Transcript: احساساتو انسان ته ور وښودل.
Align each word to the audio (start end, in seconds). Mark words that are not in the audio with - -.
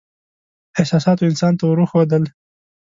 احساساتو 0.79 1.23
انسان 1.29 1.53
ته 1.57 1.63
ور 1.65 1.79
وښودل. 1.81 2.23